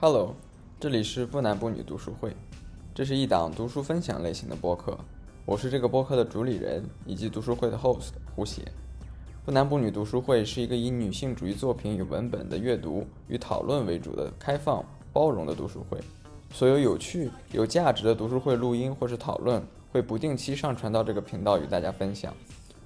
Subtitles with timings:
[0.00, 0.32] Hello，
[0.78, 2.32] 这里是不男不女读书会，
[2.94, 4.96] 这是一档读书分享类型的播客，
[5.44, 8.62] 我是这个播客的主理人以及读书会的 host 胡邪。
[9.44, 15.98] 不男不女读书会是一个以女性主义作品与文本的阅读与讨论为主的开放包容的读书会。
[16.52, 19.60] 所有有趣有价值的读书会录音或是讨论
[19.90, 22.32] 会不定期上传到这个频道与大家分享。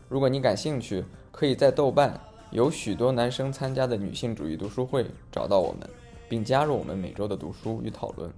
[0.08, 2.18] 如果你感兴趣，可以在豆瓣
[2.50, 5.86] 有许多男生参加的女性主义读书会找到我们，
[6.32, 8.32] 并加入我们每周的读书与讨论。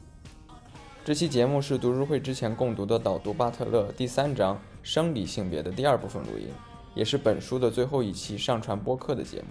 [1.05, 6.49] 这期节目是读书会之前共读的导读巴特勒第三章生理性别的第二部分录音，
[6.97, 9.47] 也是本书的最后一期上传播客的节目。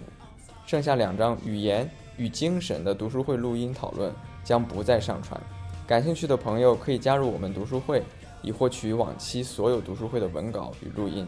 [0.66, 4.12] 剩下两章语言与精神的读书会录音讨论
[4.44, 5.40] 将不再上传。
[5.86, 8.02] 感兴趣的朋友可以加入我们读书会，
[8.42, 11.26] 以获取往期所有读书会的文稿与录音。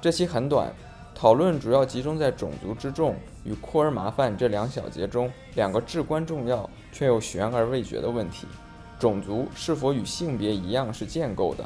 [0.00, 0.72] 这期很短，
[1.14, 8.46] 讨论主要集中在种族之重与酷儿麻烦这两小节中两个至关重要却又悬而未决的问题：
[8.98, 11.64] 种族是否与性别一样是建构的，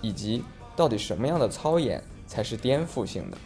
[0.00, 0.42] 以及
[0.74, 3.38] 到底什么样的操演才是颠覆性的。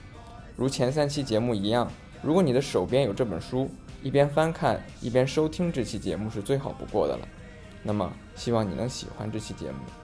[0.56, 1.86] 如前三期节目一样，
[2.22, 3.68] 如果你的手边有这本书，
[4.02, 7.28] 一边翻看一边收听这期节目是最好不过的了。
[7.82, 10.01] 那么，希望你能喜欢这期节目。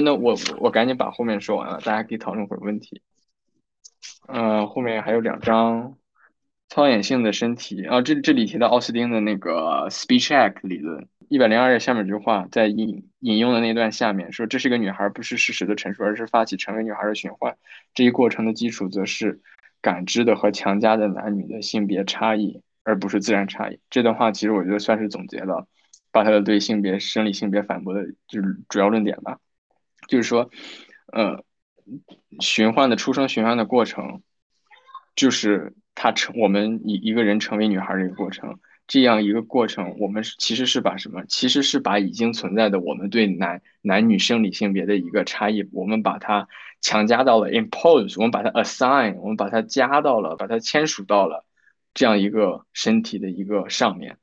[0.00, 3.02] 那我我赶紧把后面说完了，大家可以讨论会儿问题。
[4.28, 5.96] 嗯，后面还有两章
[6.68, 17.56] 操演性的身体啊，这这里提到奥斯汀的那个 Speech Act 理论，一百零二页下面这句话，在引引用的那段下面说，这是个女孩，不是事实的陈述，而是发起成为女孩的循环。
[17.92, 19.40] 这一过程的基础则是
[19.80, 23.80] 感知的和强加的男女的性别差异，而不是自然差异。
[23.90, 25.66] 这段话其实我觉得算是总结了
[26.12, 29.38] 巴特勒对性别生理性别反驳的就是主要论点吧。
[30.10, 30.50] 就是说，
[31.12, 31.44] 呃，
[32.40, 34.22] 循环的出生循环的过程，
[35.14, 38.58] 就是他成我们一一个人成为女孩的一个过程。
[38.88, 41.24] 这样一个过程，我们其实是把什么？
[41.28, 46.48] 其实是把已经存在的我们对男男女生理性别的一个差异，我们把它
[46.80, 51.46] 强加到了 impose，我们把它 assign，我们把它加到了，把它签署到了
[51.94, 54.18] 这样一个身体的一个上面。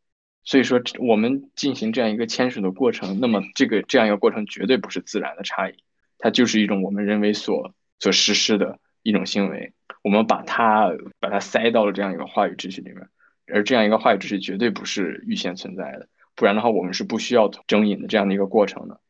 [0.47, 5.83] 所以说，我们进行这样一个签署的过程，那么这个这样一个过程绝对不是自然的差异，
[6.17, 9.73] 它就是一种我们人为所所实施的一种行为。
[10.05, 13.09] 我们把它把它塞到了这样一个话语秩序里面，
[13.47, 19.01] 而这样一个话语秩序绝对不是预先存在的，不然的话，我们是不需要征引的这样的一个过程的。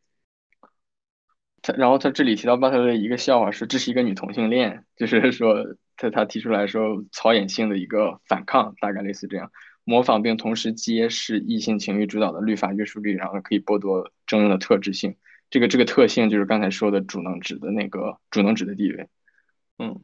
[1.62, 9.52] 他然后他这里提到巴特勒一个笑话，说这是一个女同性恋，就是说他他提出来说草演性的一个反抗，大概类似这样。
[9.88, 15.16] 模仿并同时揭示异性情欲主导的律法约束力，然后可以剥夺征用的特质性。
[15.50, 19.08] 这个这个特性就是刚才说的主能指的那个主能指的地位。
[19.80, 20.03] 嗯，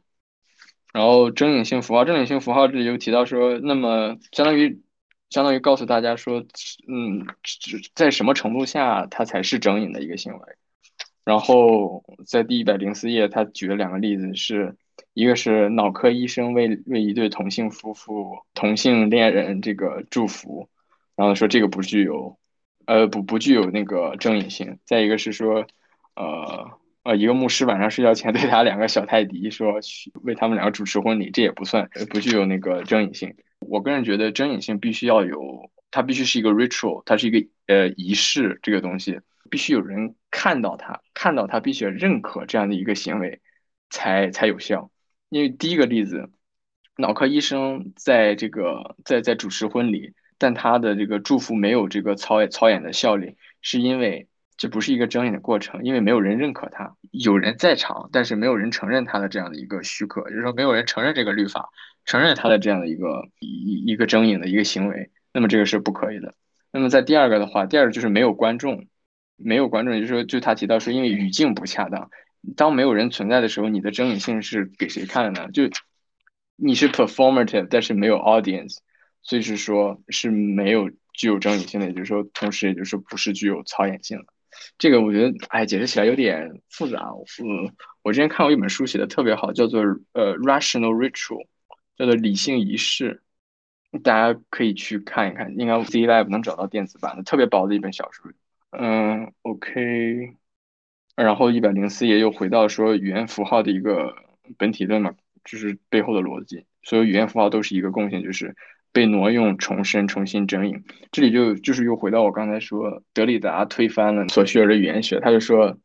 [0.94, 4.80] 然后征引性符号，征引性符号这里又提到说，那么相当于
[5.28, 6.42] 相当于告诉大家说，
[6.88, 7.26] 嗯，
[7.94, 10.40] 在什么程度下它才是征引的一个行为。
[11.26, 14.78] 然后在第一百零四页，他举了两个例子是。
[15.14, 20.68] 一个是脑科医生为为一对同性夫妇、同性恋人这个祝福，
[21.14, 22.36] 然后说这个不具有，
[22.86, 24.78] 呃不不具有那个正义性。
[24.84, 25.64] 再一个是说，
[26.16, 29.74] 呃呃一个牧师晚上睡觉前对他两个小泰迪说
[30.22, 33.36] 为他们两个主持婚礼，这也不算不具有那个正义性。
[33.60, 43.40] 我个人觉得正义性必须要有，它必须是一个 ritual，它是一个呃仪式，这个东西必须有人看到它，看到它，必须认可这样的一个行为
[43.90, 44.90] 才才有效。
[45.34, 46.30] 因为第一个例子，
[46.96, 61.70] 脑科医生在这个在在主持婚礼，但他的这个祝福没有这个操操演的效力，是因为这不是一个睁眼的过程，因为没有人认可他，有人在场，但是没有人承认他的这样的一个许可，就是说没有人承认这个律法，
[62.04, 66.32] 承认他的这样的一个一一个睁眼的一个行为，那么这个是不可以的。
[66.70, 68.86] 那么在第二个的话，第二个就是没有观众，
[69.34, 72.08] 没有观众，就是说，就他提到说，因为语境不恰当。
[72.56, 75.50] 当没有人存在的时候，你的争议性是给谁看的呢？
[75.50, 75.64] 就
[76.56, 78.78] 你是 performative，但是没有 audience，
[79.22, 84.26] 所以是说是没有具有争议性的，也就是说，同时也就是不是具有操演性的。
[84.78, 87.10] 这个我觉得，哎，解释起来有点复杂。
[87.42, 89.82] 嗯，我之前看过一本书写的特别好，叫做
[90.12, 91.46] 呃 rational ritual，
[91.96, 93.20] 叫做理性仪式，
[94.04, 98.30] 大家可以去看一看，应该 Z Lab 能找到电子版的，特别薄的一本小书。
[98.70, 100.36] 嗯，OK。
[101.16, 104.14] 然后一百零四页又回到说语言符号的一个
[104.58, 105.14] 本体论嘛，
[105.44, 106.64] 就是背后的逻辑。
[106.82, 108.56] 所有语言符号都是一个共性，就是
[108.92, 110.82] 被挪用、重申、重新整引。
[111.12, 115.78] 这里就就是又回到我刚才说，德里达推翻了索绪尔的语言学，他就说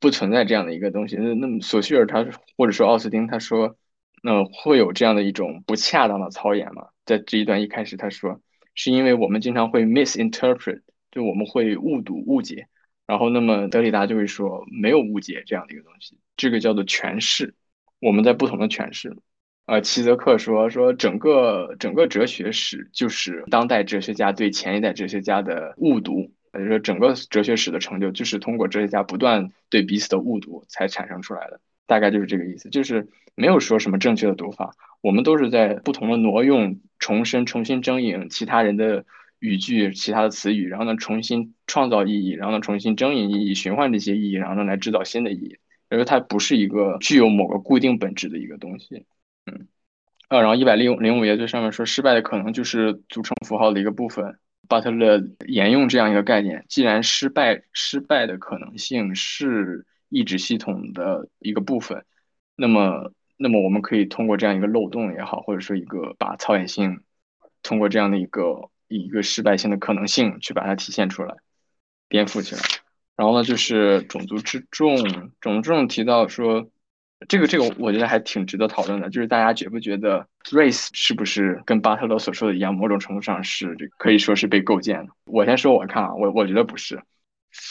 [0.00, 1.16] 不存在这样的一个东西。
[1.16, 3.76] 那那么索绪尔他或者说奥斯汀他说，
[4.22, 6.86] 那会有这样的一种不恰当的操演吗？
[7.04, 8.40] 在这一段一开始他说，
[8.74, 10.80] 是因为我们经常会 misinterpret，
[11.10, 12.68] 就我们会误读误解。
[13.06, 17.54] 然后那么德里达就会说，没有误解这样的一个东西，这个叫做诠释。
[18.00, 19.16] 我们在不同的诠释。
[19.66, 34.70] 呃，齐泽克说说整个整个哲学史就是当代哲学家对前一代哲学家的误读，也就是说整个哲学史的成就就是通过哲学家不断对彼此的误读才产生出来的，大概就是这个意思，就是没有说什么正确的读法，
[35.00, 39.04] 我们都是在不同的挪用、重申、重新征引其他人的
[39.38, 45.56] 语句、其他的词语，然后呢重新创造意义，然后呢重新征引意义、循环这些意义，然后呢来制造新的意义，
[45.90, 49.06] 因为它不是一个具有某个固定本质的一个东西。
[49.46, 49.68] 嗯，
[50.28, 54.38] 呃，然后一百零零五页最上面说，失败的可能就是组成符号的一个部分。
[54.68, 62.04] 巴特勒沿用这样一个概念，既然失败失败的可能性是意志系统的一个部分，
[62.56, 66.98] 那么那么我们可以通过这样一个漏洞也好，或者说一个把操演性
[67.62, 71.34] 通过这样的一个以一个失败性的可能性去把它体现出来，
[72.08, 72.60] 颠覆起来。
[73.16, 74.96] 然后呢，就是种族之众，
[75.40, 76.68] 种族之众提到说。
[77.28, 85.12] 这个这个我觉得还挺值得讨论的，就是大家觉不觉得 race 是不是跟巴特勒所说的一样，某种程度上是这可以说是被构建的？
[85.24, 87.02] 我先说我看啊，我我觉得不是，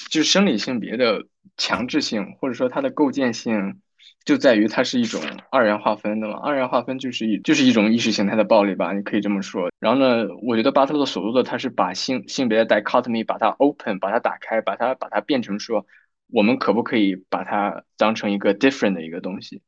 [0.09, 1.27] 就是生理性别的
[1.57, 3.79] 强制性或者说它的构建性，
[4.25, 9.69] 就在于它是一种二元划分的嘛，二元划分就是一就是一种意识形态的暴力吧，你可以这么说。
[9.79, 15.85] 然后呢，我觉得巴特勒所做的他是把性性别的 dichotomy 把它 open 把它打开，把它把它变成说。
[16.33, 19.61] 我们可不可以把它当成一个 different 的一个东西？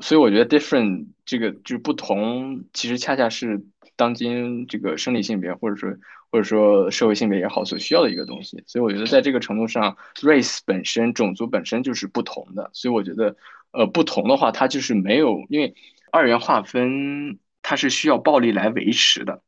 [0.00, 3.64] 所以我觉得 different 这个就是不同，其实恰恰是
[3.96, 5.94] 当今这个生理性别或者说
[6.30, 8.62] 或者说社会性别也好所需要的一个东西。
[8.66, 12.70] 所以我觉得在这个程度上，race 本身种族本身就是不同的。
[12.72, 13.36] 所以我觉得，
[13.72, 15.74] 呃，不同的话，它就是没有，因为
[16.12, 19.42] 二元划分它是需要暴力来维持的。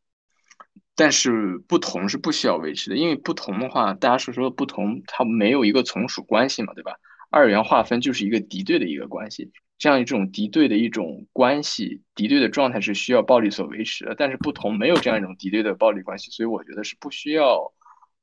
[0.94, 6.92] 但是不同是不需要维持的，因为不同的话，大家所说的不同，它没有一个从属关系嘛，对吧？
[7.30, 9.50] 二元划分就是一个敌对的一个关系，
[9.82, 14.14] 这样一种敌对的一种关系，敌对的状态是需要暴力所维持的。
[14.16, 17.72] 但是不同没有这样一种敌对的暴力关系，所以我觉得是不需要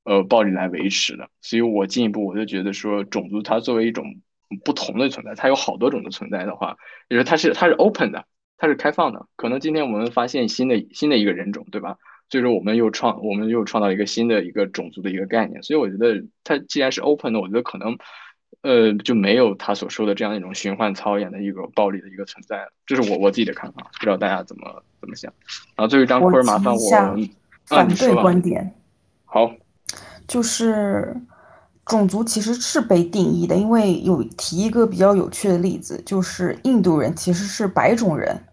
[0.06, 1.30] 呃暴力来维持的。
[1.42, 4.06] 所以我进一步我就觉得说，种族它作为一种
[4.64, 6.78] 不同的存在，它有好多种的存在的话，
[7.10, 8.26] 就是它是它是 open 的，
[8.58, 9.28] 它是开放的。
[9.36, 11.98] 可能今天我们发现新的新的一个人种，对吧？
[12.30, 15.62] 所以说，我们又创，我们又创造一个新的一个种族的一个概念。
[15.62, 17.98] 所以我觉得，它既然是 open 的，我觉得可能，
[18.62, 22.74] 呃，就没有他所说的这样一种循环操演的一个暴力的一个存在了。
[22.86, 25.32] 这是我我自己的看法，不知道大家怎么怎么想。
[25.76, 26.80] 然后最后一张库尔，麻烦我
[27.66, 28.76] 反对观点。
[29.24, 29.52] 好，
[30.28, 31.16] 就是
[31.86, 38.44] 种族其实是被定义的，因为有提一个比较有趣的例子，就是印度人其实是白种人，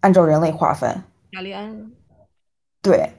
[0.00, 1.02] 按照人类划分。
[1.30, 1.92] 雅利安人，
[2.80, 3.10] 对。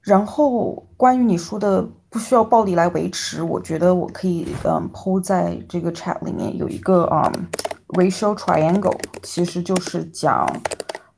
[0.00, 7.48] 然后关于你说的不需要暴力来维持，我觉得我可以嗯抛在这个 chat 里面有一个嗯
[7.88, 10.48] racial triangle，其实就是讲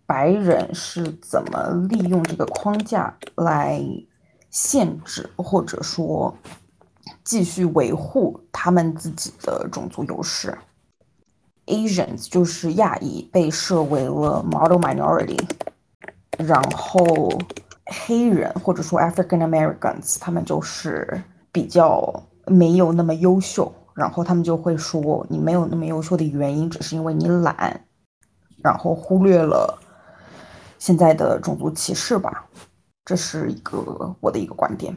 [0.05, 3.81] 白人是怎么利用这个框架来
[4.51, 6.37] 限制或者说
[7.25, 10.57] 继续维护他们自己的种族优势。
[11.67, 15.39] Asians 就是亚裔被设为了 model minority。
[16.39, 17.31] 然后
[17.93, 21.23] 黑人或者说 African Americans，他们就是
[21.53, 27.85] 比较没有那么优秀，然后他们就会说你没有那么优秀的原因，只是因为你懒，
[28.63, 29.79] 然后忽略了
[30.79, 32.49] 现在的种族歧视吧，
[33.05, 34.97] 这是一个我的一个观点。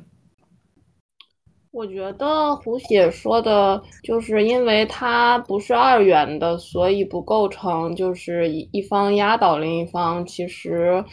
[1.71, 10.25] 我觉得胡写说的就是因为它不是二元的，所以不构成就是一方压倒另一方。
[10.25, 11.03] 其实，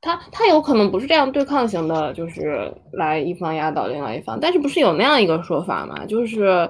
[0.00, 4.38] 它它有可能不是这样对抗型的，就是来一方压倒另外一方。
[4.40, 6.06] 但是不是有那样一个说法吗？
[6.06, 6.68] 就是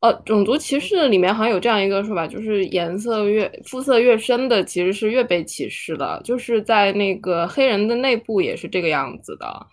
[0.00, 9.66] 呃，种族歧视里面好像有这样一个说法，就是颜色越肤色越深的其实是越被歧视的，就是在那个黑人的内部也是这个样子的。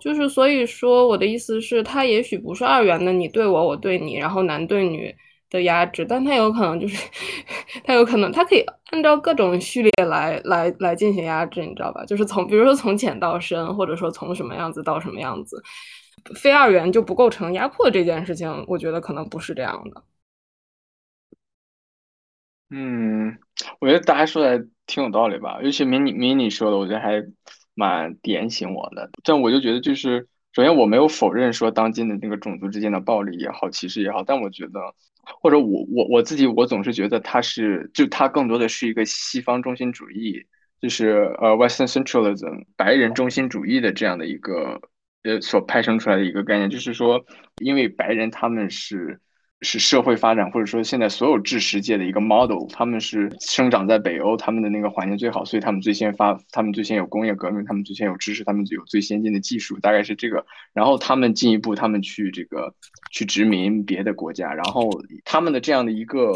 [0.00, 5.14] 就是所以说，我的意思是，它也许不是二元的，你对我，我对你，然后男对女
[5.50, 6.96] 的压制，但它有可能就是，
[7.84, 12.04] 它有可能，它可以按照各种序列来来来进行压制，你知道吧？
[12.06, 15.62] 就是从，比如说从浅到深，或者说从什么样子到什么样子，
[16.34, 20.02] 非二元就不构成压迫这件事情，我觉得可能不是这样的。
[22.70, 23.38] 嗯，
[23.80, 27.22] 我觉得大家说的挺有道理吧，尤其迷你迷你说的，我觉得还。
[27.72, 34.80] 蛮点醒我的，但我就觉得就是首先我没有否认说当今的那个种族之间的暴力也好，歧视也好，但我觉得，
[35.40, 40.44] 或者我我我自己我总是觉得它是就它更多的是一个西方中心主义，
[40.80, 44.80] 就是呃 Western centralism 白人中心主义的这样的一个
[45.22, 47.24] 呃所派生出来的一个概念，就是说
[47.62, 49.20] 因为白人他们是。
[49.62, 52.66] 是社会发展，或者说现在所有知识界的一个 model。
[52.72, 60.46] 他们是生长在北欧，他们的那个环境最好，所以他们最先发，他们最先有工业革命，他们最先有知识，他们有最先进的技术，大概是这个。
[60.72, 62.74] 然后他们进一步，他们去这个
[63.12, 64.88] 去殖民别的国家，然后
[65.24, 66.32] 他们的这样的一个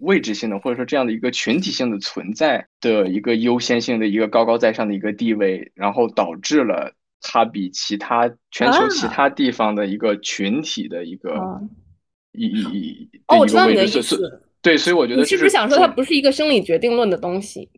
[0.00, 11.60] 位置性的，或者说这样的一个群体性的存在的一个优先性的一个高高在上的一个地位，然后导致了它比其他全球其他地方的一个群体的一个。
[12.32, 14.42] 一一一哦，我知道你的意思。
[14.60, 17.68] 对，所以我觉得你是不是想说它不是一个生理决定论的东西？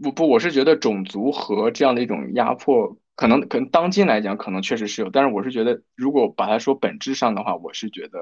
[0.00, 5.10] 不不，我是觉得种族和这样的一种压迫，可能可能当今来讲，可能确实是有。
[5.10, 8.20] 但是我是觉得，如果把它说本质上的话，我是觉得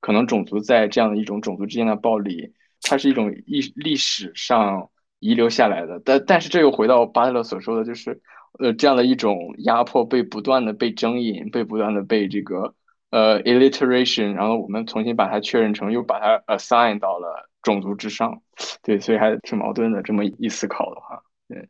[0.00, 4.88] 可能种族在这样的一种种族之间的暴力，它是一种历历史上
[5.20, 6.00] 遗留下来的。
[6.04, 8.20] 但但是这又回到巴特勒所说的就是，
[8.58, 12.74] 呃，这样的一种压迫被不断的被征引，被不断的被这个。
[13.12, 18.42] 呃，illiteration，然后我们重新把它确认成，又把它 assign 到了种族之上，
[18.82, 20.00] 对，所以还挺矛盾的。
[20.02, 21.68] 这么一思考的话，对。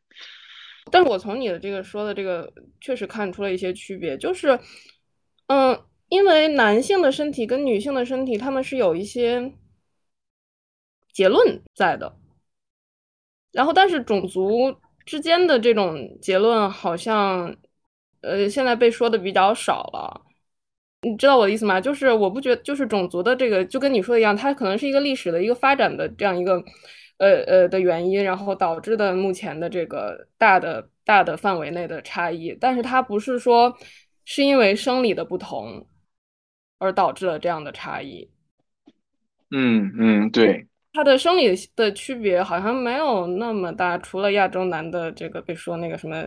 [0.91, 4.57] 但是我从你的这个说的这个，确实看出了一些区别，就是，
[5.49, 5.77] 嗯，
[6.09, 9.53] 因为男性的身体跟女性的身体，他们是有一些
[11.13, 12.17] 结论在的，
[13.51, 17.57] 然后但是种族之间的这种结论，好像，
[18.21, 20.23] 呃，现在被说的比较少了。
[21.05, 21.81] 你知道我的意思吗？
[21.81, 26.63] 就是我不觉得，就是种族的这个，就跟你说的一样，它可能是一个历史的一个发展的这样一个，
[27.19, 32.57] 呃呃的原因，然后导致的目前的这个大的大的范围内的差异。
[32.61, 33.77] 但是它不是说
[34.25, 35.89] 是因为生理的不同
[36.79, 38.31] 而导致了这样的差异。
[39.51, 46.25] 嗯嗯，对，它的生理的区别好像没有那么大，除了亚洲男的这个被说那个什么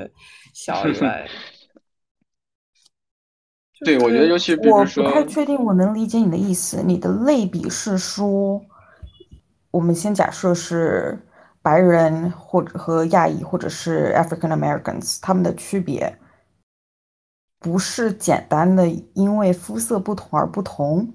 [0.54, 1.26] 小以外。
[3.84, 6.82] 对，我觉得尤其比如说，我不太确定我能理解你的意思。
[6.82, 8.64] 你的类比是说，
[9.70, 11.20] 我们先假设是
[11.62, 16.18] 白人或者和亚裔，或者是 African Americans，他们的区别
[17.60, 21.14] 不是简单的因为肤色不同而不同。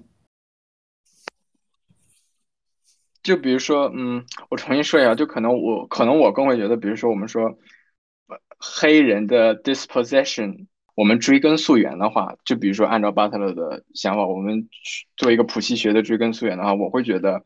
[3.23, 7.57] 就比如说，嗯，我重新说一下，就可能我可能我更会觉得，比如说我们说
[8.59, 10.67] 黑人的 disposition。
[11.01, 14.69] 我们追根溯源的话，就比如说按照巴特勒的想法，我们
[15.17, 17.43] 做一个谱系学的追根溯源的话，我会觉得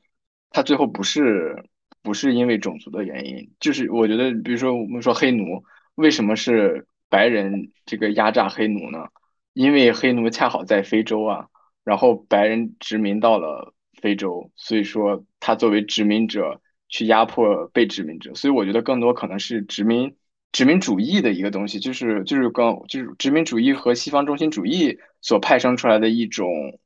[0.49, 1.63] 他最后不是
[2.03, 5.63] 不是因为种族的原因，就是我觉得，比如说我们说黑奴，
[5.95, 9.07] 为什么是白人这个压榨黑奴呢？
[9.53, 11.47] 因为黑奴恰好在非洲啊，
[11.85, 16.59] 然后白人殖民到了非洲，所以说他作为殖民者
[16.89, 20.13] 去压迫被殖民者，所以我觉得更多可能是殖民。
[20.55, 26.79] 殖民主义的一个东西，就是就是刚就是殖民主义和西方中心主义所派生出来的一种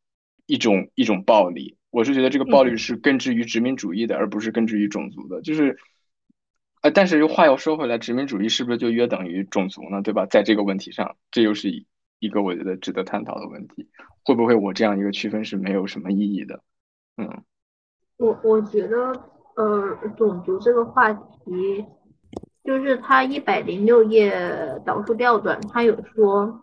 [0.48, 1.78] 一种一种暴力。
[1.92, 5.44] 我是觉得这个暴力是根植于殖民主义的，而不是根植于种族的。
[5.44, 5.78] 就是，
[6.82, 10.02] 呃，但是话又说回来，殖民主义是不是就约等于种族呢？
[10.02, 10.26] 对吧？
[10.26, 11.70] 在这个问题上，这又是
[12.18, 13.88] 一个我觉得值得探讨的问题。
[14.24, 16.64] 会不会我这样一个区分是没有什么意义的？
[17.18, 17.44] 嗯，
[18.18, 18.98] 我我觉得，
[19.58, 21.86] 呃，种族这个话题。
[22.70, 26.62] 就是他一百零六页导数调段，他有说，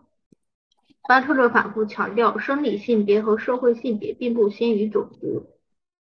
[1.05, 5.49] 巴特勒反复强调，生理性别和社会性别并不先于种族。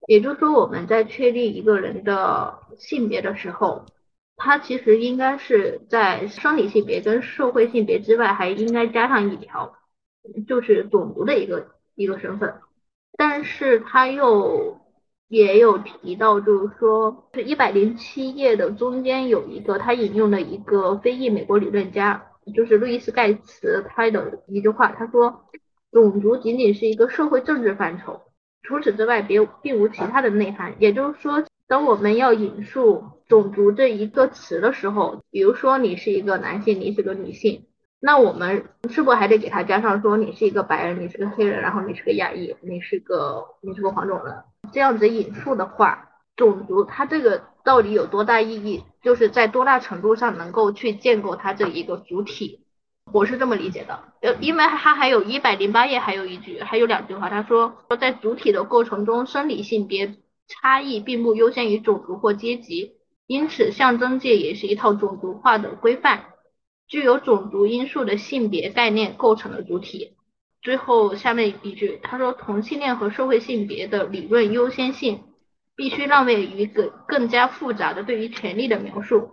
[0.06, 3.84] 也就是说，我们在确立一个人的性别的时候，
[4.36, 9.74] 他其实应该是在生理性别跟社会性别之外，还应该加上一条，
[10.46, 12.54] 就是种族的一个一个身份。
[13.18, 14.78] 但是他又。
[15.28, 25.42] 也有提到，就是说，是一百零七页的中间有一个他引用了一个非裔美国理论家，就是路易斯盖茨他的一句话，他说，
[25.90, 28.20] 种族仅仅是一个社会政治范畴，
[28.62, 30.76] 除此之外别并无其他的内涵。
[30.78, 37.64] 也就是说，当我们要引述种族这一个词的时候，比如说你是一个男性，你是个女性，
[37.98, 44.36] 那我们是不还得给他加上说你是一个白人，你是个黑人，然后你是个亚裔，你是个你是个黄种人？
[44.72, 48.82] 这样子引述的话，种族它这个到底有多大意义？
[49.02, 52.60] 就是在多大程度上能够去建构它这一个主体？
[53.12, 54.00] 我是这么理解的。
[54.20, 60.16] 呃，因为它还有一百零八页还有一句，还有两句话，他说说在主体的构成中，生理性别
[60.48, 62.96] 差异并不优先于种族或阶级，
[63.28, 66.24] 因此象征界也是一套种族化的规范。
[66.88, 70.15] 具有种族因素的性别概念构成了主体。
[70.66, 75.22] 最后下面一句，他说同性恋和社会性别的理论优先性
[75.76, 79.30] 必须让位于更更加复杂的对于权利的描述。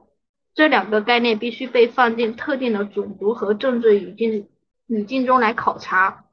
[0.53, 4.47] 这两个概念必须被放进特定的种族和政治语境
[4.85, 6.25] 语境中来考察。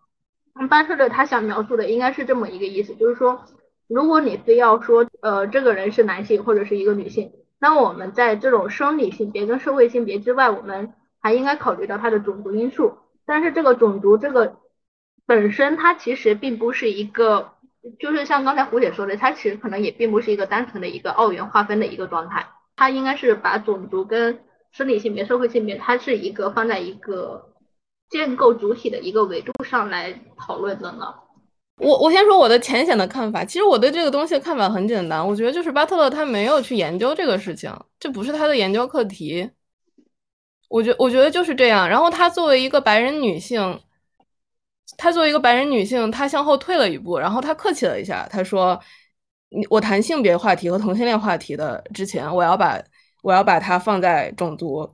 [0.69, 3.47] 班特勒他想描述的应该是这么一个意思，就是说，
[3.88, 10.92] 如果你非要说，呃，这个人是男性或者是一个女性，那我们在这种生理性别跟社会性别之外，我们
[11.23, 12.99] 还应该考虑到他的种族因素。
[13.25, 14.57] 但是这个种族这个
[15.30, 17.52] 本身，它其实并不是一个，
[18.00, 22.49] 就是像刚才胡姐说的，它其实可能也并不是一个单纯的一个二元划分的一个状态。
[22.75, 24.40] 它应该是把种族跟
[24.72, 27.52] 生理性别、社会性别，它是一个放在一个
[28.10, 31.14] 建构主体的一个维度上来讨论的呢。
[31.76, 39.49] 我我先说我的浅显的看法，其实我对这个东西的看法很简单，我觉得就是巴特勒他没有去研究这个事情，这不是他的研究课题。
[40.68, 41.88] 我觉我觉得就是这样。
[41.88, 43.80] 然后他作为一个白人女性，
[44.97, 48.80] 她作为一个白人女性，她向后退了一步，然后她客气了一下，她说。
[49.52, 52.80] 你我谈性别话题和同性恋话题的之前，我要把
[53.20, 54.88] 我要把它放在种族、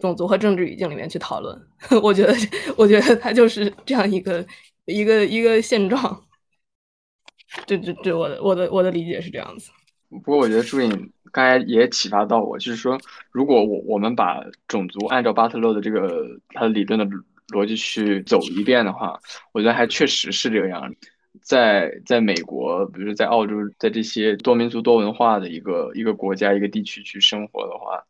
[0.00, 1.58] 种族和政治语境里面去讨论。
[2.02, 2.34] 我觉得，
[2.76, 4.46] 我觉得它就是这样一个
[4.84, 6.22] 一个一个现状。
[7.64, 9.70] 这这这，我的我的我的理解是这样子。
[10.10, 12.98] 不过，我觉得朱颖刚才也启发到我，就是说，
[13.30, 17.06] 如果我我们把种族按照巴特勒的这个他的理论的
[17.48, 19.18] 逻辑去走一遍的话，
[19.52, 20.94] 我觉得还确实是这个样。
[21.40, 28.04] 在在美国，比如在澳洲，在这些多民族多文化的一个一个国家一个地区去生活的话，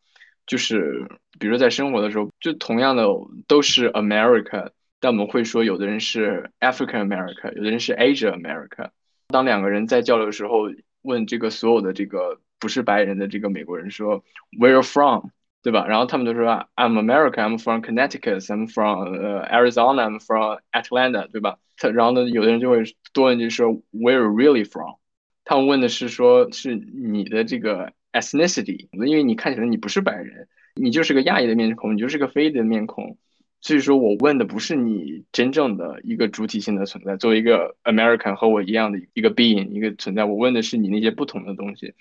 [0.44, 1.06] 就是
[1.38, 3.06] 比如在生活的时候，就同样的
[3.46, 8.90] 都是 America，但我们会说有的人是 African America，有的人是 Asia America。
[9.28, 10.68] 当两个人在交流的时候，
[11.02, 14.24] 问这个所有的这个不是白人的这个美国人说
[14.58, 15.28] Where from？
[15.62, 15.86] 对吧？
[15.86, 16.44] 然后他们都说
[16.74, 21.58] I'm American, I'm from Connecticut, I'm from 呃 Arizona, I'm from Atlanta，对吧？
[21.76, 24.96] 他然后呢，有的人就会多问句说 Where are you really from？
[25.44, 33.16] 他们问的是说是你的这个 ethnicity，因为你看起来你不是白人，你就是个亚裔的面孔，你就是个非裔的面孔，
[33.60, 41.94] 所以说我问的不是你真正的一个主体性的存在，作为一个 American 和我一样的一个 being 一个存在，我问的是你那些不同的东西。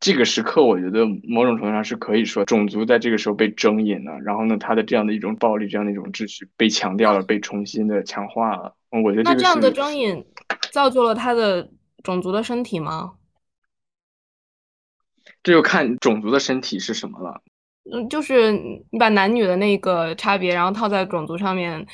[0.00, 8.74] 这个时刻，我觉得某种程度上是可以说种族在这个时候被征引了，然后呢，他的这样的一种暴力，这样的一种秩序被强调了，被重新的强化了。
[9.04, 10.24] 我觉得那这样的征引
[10.72, 11.70] 造就了他的
[12.02, 13.12] 种族的身体吗？
[15.42, 17.42] 这就看种族的身体是什么了。
[17.92, 21.86] 嗯，就是你把男女的那个差别，然后套在种族上面，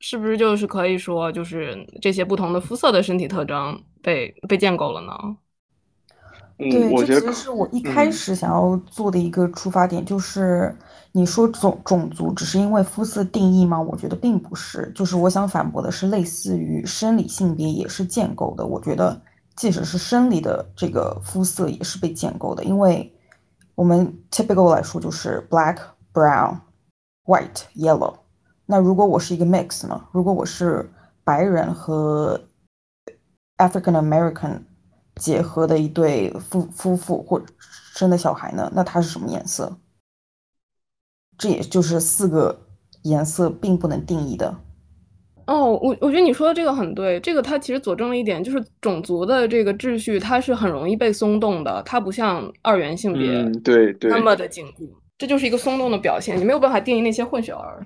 [0.00, 5.12] 是不是就是可以说，就是这些不同的肤色的身体特征被被建构了呢？
[6.70, 10.74] 对，这其实是我一开始想要做的一个出发点，就是
[11.12, 13.80] 你说种种族只是因为肤色定义吗？
[13.80, 18.66] 我觉得并不是，就是我想反驳的是，类似于生理性别也是建构的。
[18.66, 19.20] 我觉得
[19.56, 23.12] 即使是生理的这个肤色也是被建构的，因为
[23.74, 25.78] 我们 typical 来说就是 black、
[26.12, 26.56] brown、
[27.24, 28.14] white、yellow。
[28.66, 30.00] 那如果我是一个 mix 呢？
[30.12, 30.90] 如果我是
[31.24, 32.40] 白人和
[33.58, 34.60] African American。
[35.16, 37.42] 结合的一对夫夫妇或
[37.94, 38.70] 生的小孩呢？
[38.74, 39.78] 那它是什么颜色？
[41.38, 42.66] 这也就是四个
[43.02, 44.54] 颜色并不能定义的。
[45.46, 57.84] 哦，我我觉得你说的这个很对，这个它其实佐证了一点，就是种族的这个秩序它是很容易被松动的，它不像二元性别对对那么的紧固，这就是一个松动的表现，你没有办法定义那些混血儿。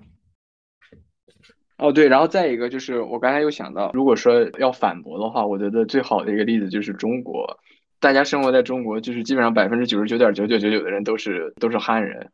[1.78, 7.60] 哦，对，然后再一个就是，我刚才又想到，如果说要反驳的话，我觉得最好的一个例子就是中国，
[8.00, 12.30] 大家生活在中国，就是基本上百分之九十九点九九九九的人都是都是汉人，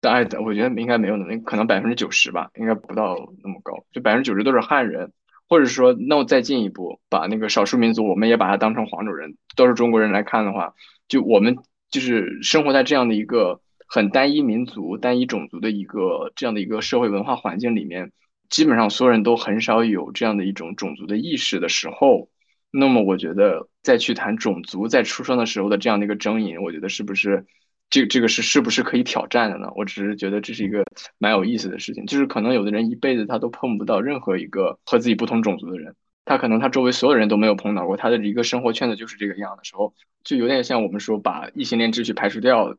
[0.00, 5.10] 当然，我觉得应该没有那可能百分之九十吧，应该不到那么高，就百分之九十都是汉人，
[5.48, 10.74] 或者说，那我再进一步把那个少数民族，我们也把它当成黄种人，都是中国人来看的话，
[11.08, 11.56] 就我们
[11.90, 18.12] 就是生活在这样的一个很单一民族、单一种族的一个这样的一个社会文化环境里面。
[18.50, 22.28] 基本上所有人都很少有这样的一种种族的意识的时候，
[22.70, 27.46] 那么我觉得再去谈种族在出生的时候的这样的一个争议，我觉得是不是
[27.88, 29.70] 这这个是是不是可以挑战的呢？
[29.76, 30.84] 我只是觉得这是一个
[31.18, 42.76] 蛮有意思的事情，就是可能有的人一辈子他都碰不到任何一个和自己不同种族的人，他可能他周围所有人都没有碰到过，他的一个生活圈子就是这个样的时候，就有点像我们说把异性恋秩序排除掉，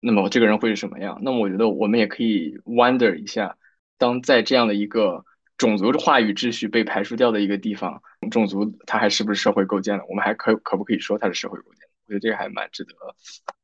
[0.00, 1.18] 那么这个人会是什么样？
[1.22, 3.57] 那么我觉得我们也可以 wonder 一下。
[3.98, 5.24] 当在这样的一个
[5.56, 10.04] 种族话语秩序被排除掉的一个地方，种族它还是不是社会构建的？
[10.08, 11.86] 我们还可可不可以说它是社会构建？
[12.06, 12.94] 我觉得这个还蛮值得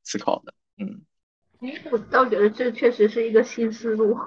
[0.03, 0.53] 思考的。
[0.79, 1.01] 嗯
[1.91, 4.19] 我倒觉得这确实是一个新思路。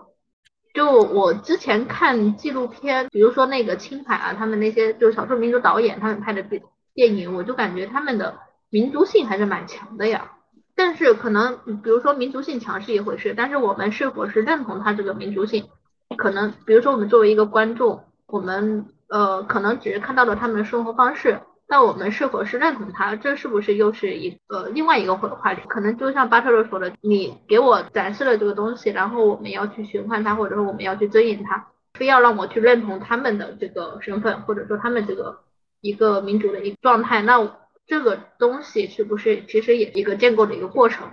[0.74, 6.64] 就我之前看纪录片，比如说那个青海啊，他们那些就是少数民族导演他们拍的电
[6.96, 8.40] 电影，我就感觉他们的
[8.70, 10.32] 民族性还是蛮强的呀。
[10.76, 15.68] 但是可能比如说民族性强是一回事，但是我们是否是认同他这个民族性，
[16.16, 21.40] 可能比如说我们作为一个观众，我们呃可能只是看到了他们的生活方式。
[21.70, 23.18] 那我们是否是认同他？
[23.18, 25.62] 这是不是又是一个另外一个话话题？
[25.68, 35.40] 可能就像巴特勒说的，你给我展示了这个东西，然后我们要去询判它，或者说我们要去争议它，非要让我去认同他们的这个身份，或者说他们这个
[35.82, 37.52] 一个民主的一个状态，那
[37.86, 41.10] 这个东西是不是其实也一个建构的一个过程？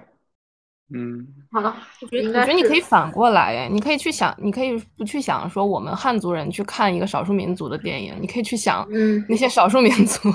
[0.93, 10.33] 嗯，好了，我觉得我觉得你可以反过来，哎，你可以去想，你可以不去想说我们汉族人去看一个少数民族的电影，你可以去想，嗯，那些少数民族，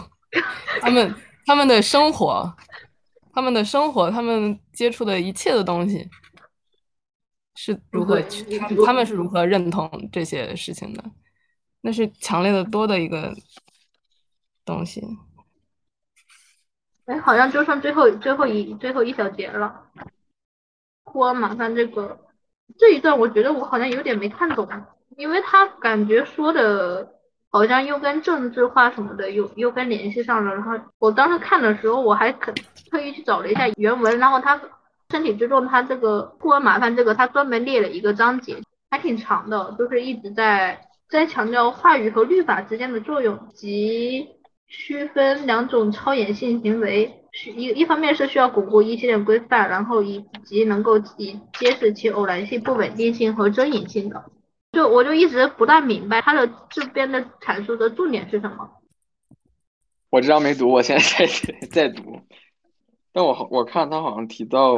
[0.82, 2.52] 他们他们的生活，
[3.32, 6.10] 他们的生活，他们接触的一切的东西
[7.56, 11.04] 是如何去，他他们是如何认同这些事情的，
[11.82, 13.34] 那是强烈的多的一个
[14.66, 15.02] 东西。
[17.06, 19.86] 哎，好像就剩最后最后一最后一小节了。
[21.12, 22.18] 库尔马范这个
[22.78, 24.68] 这一段，我觉得我好像有点没看懂，
[25.18, 27.08] 因为他感觉说的
[27.50, 30.54] 好像又跟政治化什么的又又跟联系上了。
[30.54, 32.54] 然后我当时看的时候，我还特
[32.92, 34.62] 特意去找了一下原文，然后他
[35.10, 38.58] 身体之重，他这个库尔马范这个他专门列了一个章节，
[38.92, 44.30] 还挺长的，就是一直在在强调话语和律法之间的作用及。
[44.72, 47.19] 区分两种超演性行为，
[47.56, 54.26] 一一方面是需要巩固一系列规范，然后以及能够以揭示其偶然性、不稳定性和遮隐性的。
[54.72, 58.70] 就我就一直不大明白他的这边的阐述的重点是什么。
[60.10, 62.22] 我这章没读，我现在在在读。
[63.12, 64.78] 但我我看他好像提到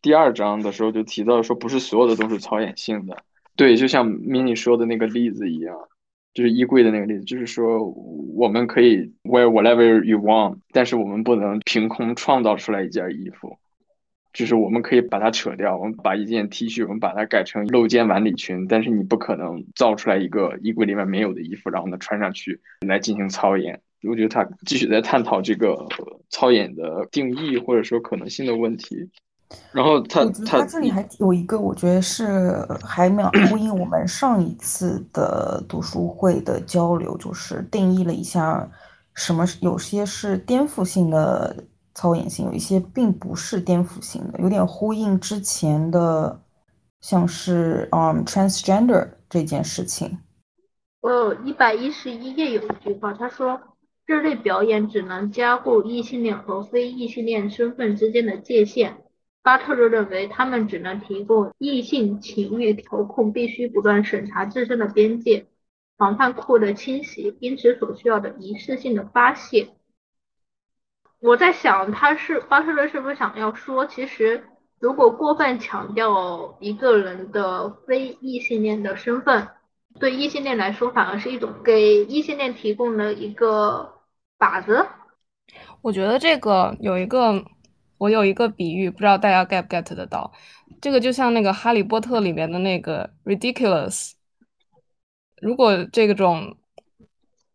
[0.00, 3.22] 第二章的时候就提到说，不是所有的都是超演性的。
[3.56, 5.76] 对，就像 mini 说的那个例子一样。
[6.34, 7.88] 就是衣柜的那个例子，就是说
[8.34, 13.56] 我们可以 wear whatever you want，但是我们不能凭空创造出来一件衣服。
[14.32, 23.80] 就是我们可以把它扯掉，我们把一件 T 恤，我们把它改成露肩晚礼裙，但是你不可能造出来一个衣柜里面没有的衣服，然后呢穿上去来进行操演。
[24.02, 25.86] 我觉得他继续在探讨这个
[26.30, 29.08] 操演的定义或者说可能性的问题。
[29.72, 38.68] 然后他他这里还有一个，我觉得是还蛮呼应我们上一次的读书会的交流，就是定义了一下
[39.14, 41.54] 什么有些是颠覆性的
[41.94, 46.40] 操演性，有一些并不是颠覆性的，有点呼应之前的，
[47.00, 50.18] 像是嗯 transgender 这件事情。
[51.02, 53.60] 呃，一百一十一页有一句话，他说
[54.06, 59.03] 这类表演只能加固异性恋和非异性恋身份之间的界限。
[59.44, 65.48] 巴特勒认为，他们只能提供异性情欲调控，必须不断审查自身的边界，
[65.98, 69.68] 防范库的侵袭，因此所需要的一次性的发泄。
[71.20, 74.44] 我在想，他是巴特勒是不是想要说，其实
[74.80, 79.48] 如果过分强调一个人的非异性恋的身份，
[80.00, 84.00] 对异性恋来说反而是一种给异性恋提供了一个
[84.38, 84.86] 靶子。
[85.82, 87.44] 我觉得这个有一个。
[88.04, 90.30] 我有一个比喻，不知道大家 get 不 get 得到。
[90.82, 94.12] 这个就像那个《哈利波特》里面的那个 ridiculous。
[95.40, 96.54] 如果这种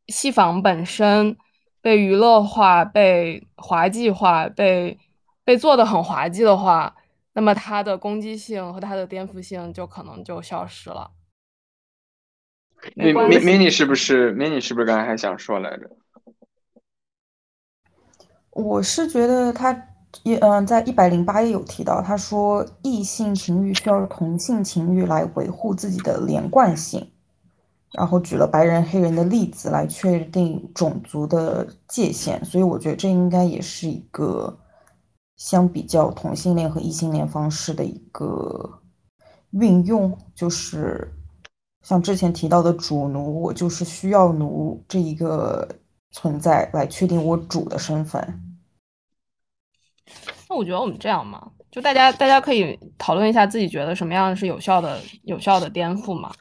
[0.08, 1.38] 戏仿本身
[1.82, 4.98] 被娱乐化、被滑稽化、被
[5.44, 6.96] 被做的很滑稽的话，
[7.34, 11.12] 那么它的攻击性和它的颠覆性就可能就消失了。
[12.96, 15.92] mini 是不是 mini 是不是刚才还想说来着？
[18.50, 19.86] 我是觉得他。
[20.24, 27.12] 一嗯，在一百零八页有提到，他说异性情欲需要同性情欲来维护自己的连贯性，
[27.94, 34.58] 然后举了白人黑人的例子来确定种族的界限，所以我觉得这应该也是一个
[35.38, 38.82] 相比较同性恋和异性恋方式的一个
[39.52, 41.14] 运用，就是
[41.84, 45.68] 像之前提到的主奴，我就是需要奴这一个
[46.12, 48.42] 存在来确定我主的身份。
[50.50, 56.32] 那我觉得我们这样嘛，就大家大家可以讨论一下自己觉得什么样是有效的有效的颠覆嘛。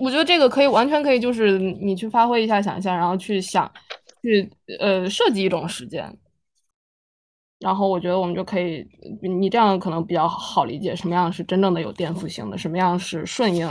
[0.00, 3.70] 我觉得这个可以完全可以，就是你去发挥一下想象，然后去想，
[4.20, 6.12] 去呃设计一种时间。
[7.60, 8.84] 然后我觉得我们就可以，
[9.22, 13.66] 你这样可能比较好理解什么样是真正的有颠覆性的，什么样是顺应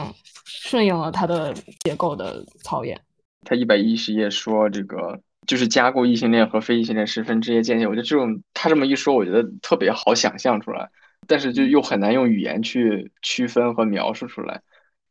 [0.46, 3.00] 顺应了它的结构的操演。
[3.44, 5.20] 他一百一十页说这个。
[5.48, 10.90] 就是加固异性恋和非异性恋十分之间界限，我觉得这种他这么一说，我觉得特别好想象出来。
[11.28, 14.62] 但是就又很难用语言去区分和描述出来。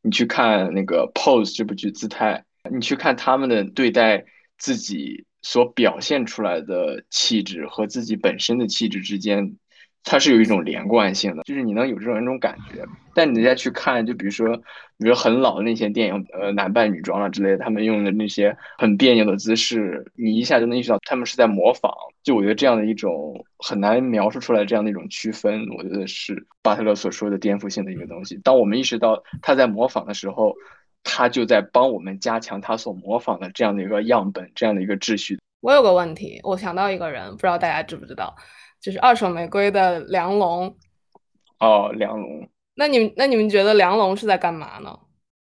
[0.02, 4.24] 你去看那个《Pose》这部剧，姿态，你去看他们的对待
[4.56, 9.56] 自己所表现出来的气质和自己本身的气质之间。
[10.04, 12.84] 它是有一种连贯性的，就是你能有这种一种感觉。
[13.14, 14.56] 但你再去看，就比如说，
[14.98, 21.90] 比如很老的那些电影，呃，男扮女装啊之类的，他们用的那些很别扭的姿势，你一下就能意识到他们是在模仿。
[22.22, 28.38] 就我觉得这样的一种很难描述出来这样的一种区分，我觉得是巴特勒所说的颠覆性的一个东西。
[28.44, 30.54] 当我们意识到他在模仿的时候，
[31.02, 35.38] 他就在帮我们加强他所模仿的这样的一个样本，这样的一个秩序。
[35.60, 38.34] 我有个问题，我想到一个人，不知道大家知不知道。
[38.84, 40.76] 就是二手玫瑰的梁龙，
[41.58, 42.46] 哦，梁龙。
[42.74, 44.98] 那你们那你们觉得梁龙是在干嘛呢？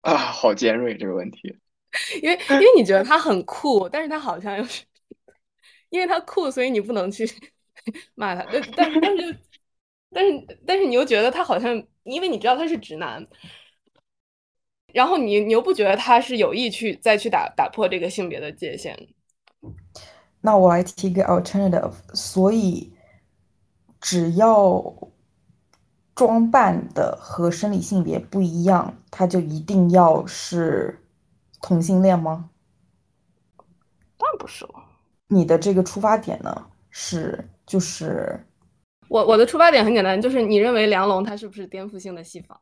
[0.01, 1.57] 啊，好尖锐这个问题。
[2.21, 4.83] 因为因为你觉得他很酷，但是他好像又是，
[5.89, 7.25] 因为他酷，所以你不能去
[8.15, 8.45] 骂他。
[8.51, 9.39] 但但但是
[10.11, 13.25] 但是但是你又觉得他好像，因为你知道他是直男，
[14.87, 19.07] 然后你你又不觉得他是有意去再去打打破这个性别的界限。
[20.41, 22.91] 那我来提一个 alternative，所以。
[24.01, 24.83] 只要
[26.13, 30.99] 装扮的和生理性别不一样，他就一定要是
[31.61, 32.49] 同性恋吗？
[34.17, 34.73] 当然不是了。
[35.27, 36.67] 你的这个出发点呢？
[36.89, 38.45] 是就是
[39.07, 42.59] 我我的出发点很简单，就是你认为梁龙他是不是颠覆性的戏法？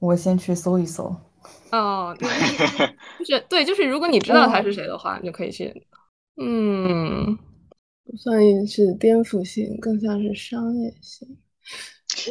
[0.00, 1.16] 我先去搜一搜。
[1.72, 2.26] 哦，就
[3.24, 5.86] 是对，就是如果你知道他是谁的话，你就可以去。
[6.36, 7.38] 嗯。
[8.04, 11.36] 不算是颠覆性，更像是商业性。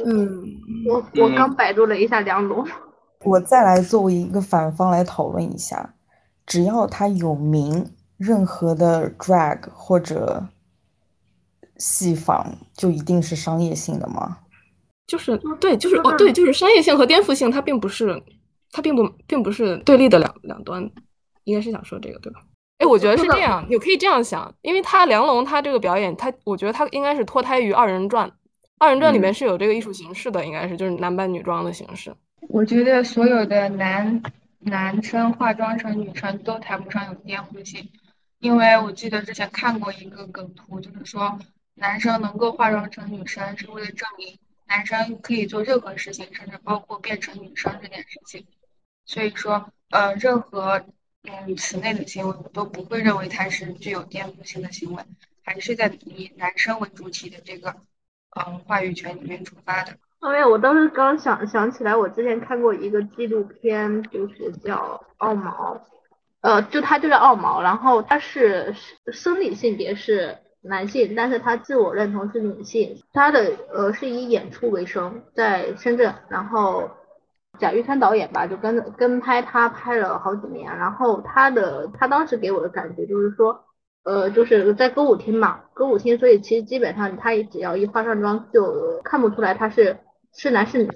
[0.06, 0.44] 嗯，
[0.88, 2.66] 我我刚百度了一下梁龙，
[3.26, 5.96] 我再来作为一个反方来讨论一下，
[6.46, 10.48] 只要他有名，任何的 drag 或者
[11.78, 14.38] 戏仿就一定是商业性的吗？
[15.06, 18.24] 就是对，就是哦，对，就是商业性和颠覆性，它并不是，
[18.72, 20.90] 它并不并不是对立的两两端，
[21.44, 22.40] 应该是想说这个对吧？
[22.84, 28.30] 哎，我觉得是这 样，你可以这样想，因为他梁龙他这个表演，他我觉得他应该是脱胎于二人转，
[28.78, 32.14] 二人转里面是有这个艺术形式的，应该是就是男扮女装的形式。
[32.50, 34.22] 我觉得所有的男
[34.60, 37.90] 男生化妆成女生都谈不上有颠覆性，
[38.40, 41.40] 因为我记得之前看过一个梗图，就是说
[41.76, 48.46] 男生能够化妆成女生是为了证明男生可以做任何事情，甚至包括变成女生这件事情。
[49.06, 50.84] 所以说，呃，任何。
[51.26, 55.02] 嗯，此类的行为我都不会认为它是具有颠覆性的行为，
[55.42, 57.74] 还是在以男生为主体的这个
[58.36, 59.94] 嗯话语权里面出发的。
[60.20, 64.76] 哦呀，我当时刚想想起来，我之前看过一个纪录片，就是叫
[65.18, 65.76] 《奥毛》，
[66.42, 68.76] 呃，就他就叫奥毛，然后他是
[69.14, 76.92] 生理性别是男性，但是他自我认同是女性，他的呃是以演出为生，在深圳，然后。
[77.60, 83.64] 贾玉川导演吧，就跟跟拍他拍了好几年，然后他的他当时给我的感觉就是说，
[84.04, 89.98] 呃，就是在歌舞厅嘛，歌舞厅，所以其实基本上他也只要一化上妆就看不出来他是
[90.34, 90.90] 是男是女，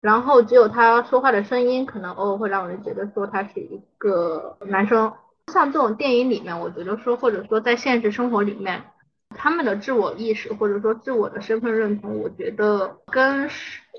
[0.00, 5.12] 然后只有他说话的声音可能偶尔会让人觉得说他是一个男生。
[5.52, 8.82] 像这种电影里面，我觉得说或者说在现实生活里面。
[9.36, 13.48] 他们的自我意识或者说自我的身份认同，我觉得跟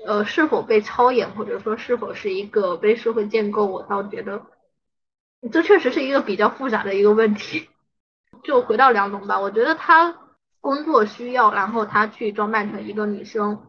[0.06, 4.42] 呃是否被超演或者说是否是一个被社会建构，我倒觉得
[5.50, 7.68] 这确实是一个比较复杂的一个问题。
[8.44, 10.16] 就回到梁总吧，我觉得他
[10.60, 13.66] 工作需要，然后他去装扮成一个女生，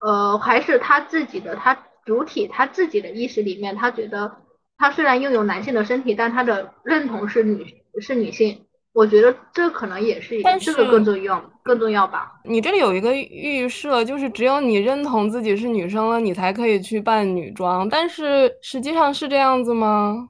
[0.00, 4.36] 呃，还是他自己的他主体他自己的意识里面，他觉得
[4.76, 8.66] 他虽然拥有男性的身体，但他的认同是女是女性。
[8.92, 12.32] 我觉得这可能也是，但这个更重要，更重要吧。
[12.44, 17.88] 你这里有一个预设，就是只有你认同自己是女生了，你才可以去扮女装。
[17.88, 20.28] 但是实际上是这样子吗？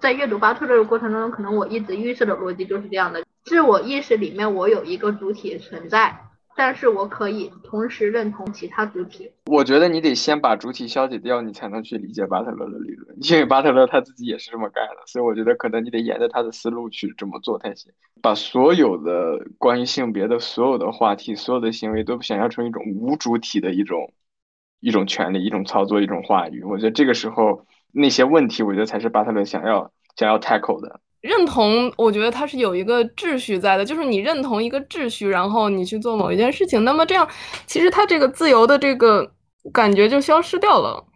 [0.00, 6.18] 在阅读巴特勒的过程中，可能我一直预设的逻辑就是这样的：自我意识里面，我有一个主体存在。
[6.54, 9.30] 但是我可以同时认同其他主体。
[9.46, 13.16] 我觉得你得先把主体消解掉，你才能去理解巴特勒的理论。
[13.20, 17.92] 因为巴特勒他自己也是这么干的，所以我觉得可能你得沿着他的思路去这么做才行。
[18.20, 24.12] 把所有的关于性别的所有的话题、所有的行为都想象成一种无主体的一种
[24.80, 26.62] 一种权利、一种操作、一种话语。
[26.62, 31.00] 我觉得这个时候那些问题，我觉得才是巴特勒想要想要 tackle 的。
[31.22, 37.26] 认同，我觉得它是有一个秩序在的，就是你认同一个秩序，然后你去做某一件事情，那么这样
[37.64, 39.32] 其实它这个自由的这个
[39.72, 41.06] 感觉就消失掉了，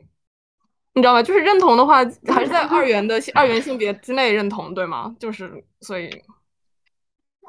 [0.95, 1.21] 你知道吗？
[1.21, 5.17] 就是认同的话，还是在二元的二元性别之内认同，对吗？
[5.19, 6.09] 就是所以，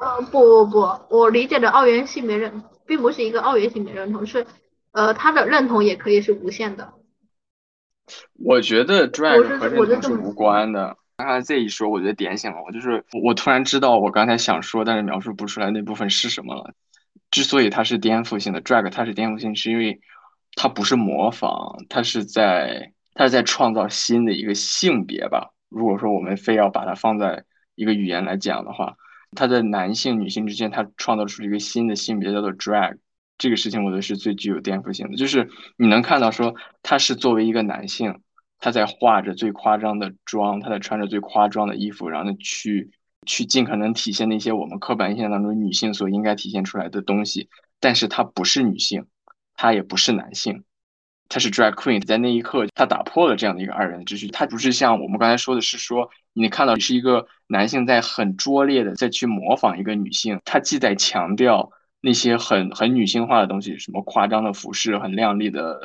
[0.00, 4.44] 呃，不不不，我理解的二元性别认并不是一个二元性别认同，是
[4.90, 6.92] 呃他的认同也可以是无限的。
[8.44, 10.96] 我觉得我 drag 是和认同是无关的。
[11.18, 16.72] 刚才这一说，我觉得点醒了我，就是我突然知道我刚才想说但是描述不出来那部分是什么了。
[17.32, 20.00] 之所以它是颠覆性的，drag 它是颠覆性，是因为
[20.54, 25.52] 它不是模仿，它是在它是在创造新的一个性别吧。
[25.68, 28.96] 如果说我们非要把它放在一个语言来讲的话，
[29.36, 32.96] 它在男性、女性之间，它创造出一个新的性别叫做 drag。
[33.38, 38.20] 这个事情我觉得是最具有颠覆性的，就是你能看到说他是作为一个男性，
[38.58, 42.90] 他在化着最夸张的妆，他在穿着最夸张的衣服，然后呢去
[43.26, 47.48] 去尽可能体现那些我们刻板印象当中女性所应该体现出来的东西，
[47.80, 49.06] 但是她不是女性，
[49.54, 50.64] 她也不是男性，
[51.28, 61.70] 她是 drag queen，在那一刻她打破了这样的一个二元秩序，她不是像我们刚才说的是说你看到是一个男性在很拙劣的在去模仿一个女性，他既在强调。
[62.00, 65.80] 那些很很女性化的东西，什么夸张的服饰、很靓丽的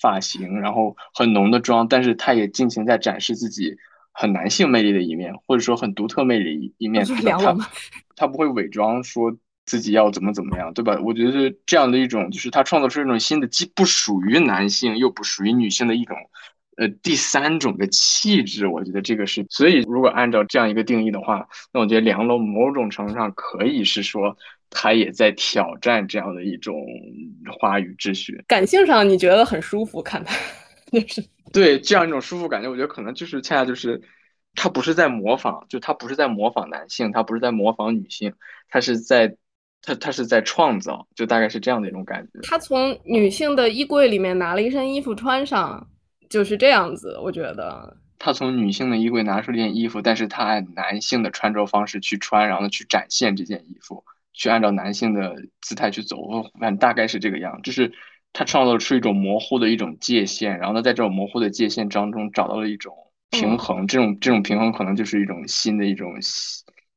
[0.00, 3.76] 发型，然后很浓的妆，但是他也尽情在展示自己
[4.12, 7.04] 很男性魅力的一面，或者说很独特魅力一面。
[7.04, 7.56] 他
[8.14, 10.98] 他不会伪装说自己要怎么怎么样，对吧？
[11.02, 16.16] 我觉得这样的一种，就是他创造出一种新的，既不属于男性又不属于女性的一种，
[16.76, 18.66] 呃，第三种的气质。
[18.66, 24.36] 我觉得这个是，所以如果按照这样一个定义的话，那我觉得梁龙某种程度上可以是说。
[24.70, 26.84] 他也在挑战这样的一种
[27.58, 30.34] 话语秩序，感性上你觉得很舒服，看他
[30.90, 34.00] 就是对这样一种舒服感觉，我觉得可能就是恰恰就是
[34.54, 38.32] 他不是在模仿，就他不是在模仿男性，他不是在模仿女性，
[38.68, 39.36] 他是在
[39.82, 42.40] 他他是在创造，就大概是这样的一种感觉。
[42.42, 45.88] 他从女性的衣柜里面拿了一身衣服穿上，
[46.28, 54.02] 就是这样子，我觉得他从女性的衣柜拿出一件衣服，但是他按男性的穿着方式去穿，然后去展现这件衣服。
[54.36, 56.16] 去按照男性的姿态去走，
[56.60, 57.90] 反正大概是这个样，就是
[58.32, 62.94] 他创造出一种模糊的一种界限，然后呢，在这种模糊的界限当中找到了一种
[63.30, 66.14] 平衡，这种这种平衡可能就是一种新的一种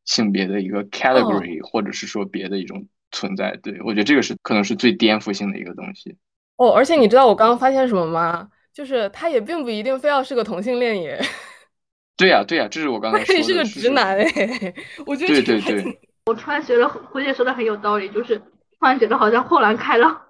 [0.03, 3.57] 性别的一个 category，或者是说别的一种存在。
[3.63, 6.17] 对我觉得这个是可能是最颠覆性的一个东西。
[6.57, 8.49] 哦，而且你知道我刚刚发现什么吗？
[8.73, 11.19] 就是他也并不一定非要是个同性恋耶。
[12.17, 13.43] 对呀对呀，这是我刚才说的。
[13.43, 14.73] 是个直男哎，
[15.07, 15.99] 我觉得对对对。
[16.29, 20.21] 我突然觉得胡姐说的很有道理，就是突然觉得好像豁然开朗，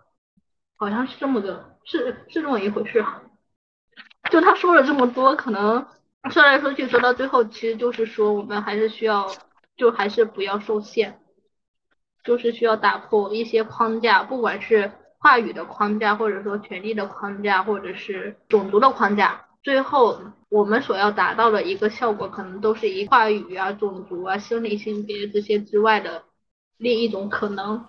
[0.78, 3.04] 好像是这么个，是是这么一回事。
[4.32, 5.86] 就他说了这么多，可能
[6.32, 9.28] 说来说去说到最后，其实就是说我们还是需要，
[9.76, 11.20] 就还是不要受限，
[12.24, 19.49] 就是需要打破一些框架，不管是话语的框架，或者说权力的框架，或者是种族的框架。
[19.62, 26.24] 最后，我们所要达到的一个效果，可能都是一话语啊、种族啊、生理性别这些之外的
[26.78, 27.86] 另一种可能。